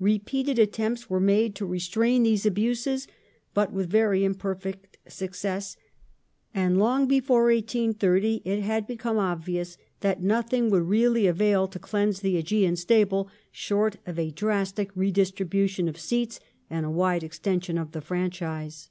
Repeated 0.00 0.58
attempts 0.58 1.08
were 1.08 1.20
made 1.20 1.54
to 1.54 1.64
restrain 1.64 2.24
these 2.24 2.44
abuses, 2.44 3.06
but 3.54 3.72
with 3.72 3.88
very 3.88 4.24
imperfect 4.24 4.98
success, 5.06 5.76
and 6.52 6.76
long 6.76 7.06
before 7.06 7.44
1830 7.44 8.42
it 8.44 8.62
had 8.62 8.84
become 8.84 9.16
obvious 9.16 9.76
that 10.00 10.20
nothing 10.24 10.70
would 10.70 10.82
really 10.88 11.28
avail 11.28 11.68
to 11.68 11.78
cleanse 11.78 12.18
the 12.18 12.36
Augean 12.36 12.74
stable 12.74 13.30
shoi 13.54 13.92
t 13.92 13.98
of 14.06 14.18
a 14.18 14.32
drastic 14.32 14.90
redistribution 14.96 15.86
of 15.88 16.00
seats 16.00 16.40
and 16.68 16.84
a 16.84 16.90
wide 16.90 17.22
extension 17.22 17.78
of 17.78 17.92
the 17.92 18.00
franchise. 18.00 18.90